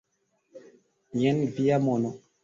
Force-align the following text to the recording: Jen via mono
Jen 1.21 1.41
via 1.57 1.77
mono 1.85 2.09